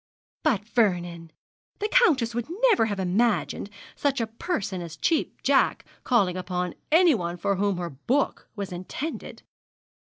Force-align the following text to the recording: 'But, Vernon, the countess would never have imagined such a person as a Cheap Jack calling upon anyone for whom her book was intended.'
'But, 0.41 0.65
Vernon, 0.67 1.31
the 1.77 1.87
countess 1.87 2.33
would 2.33 2.47
never 2.71 2.85
have 2.87 2.99
imagined 2.99 3.69
such 3.95 4.19
a 4.19 4.25
person 4.25 4.81
as 4.81 4.95
a 4.95 4.99
Cheap 4.99 5.43
Jack 5.43 5.85
calling 6.03 6.35
upon 6.37 6.73
anyone 6.91 7.37
for 7.37 7.57
whom 7.57 7.77
her 7.77 7.91
book 7.91 8.49
was 8.55 8.71
intended.' 8.71 9.43